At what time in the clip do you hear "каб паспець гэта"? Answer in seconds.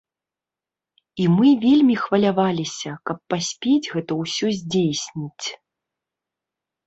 3.09-4.11